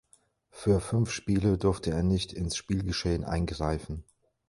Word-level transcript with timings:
Für 0.49 0.79
fünf 0.81 1.11
Spiele 1.11 1.59
durfte 1.59 1.91
er 1.91 2.01
nicht 2.01 2.33
ins 2.33 2.55
Spielgeschehen 2.57 3.23
eingreifen. 3.23 4.03